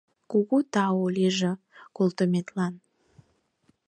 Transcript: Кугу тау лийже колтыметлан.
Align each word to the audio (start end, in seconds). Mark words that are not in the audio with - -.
Кугу 0.31 0.57
тау 0.73 1.01
лийже 1.15 1.51
колтыметлан. 1.95 2.73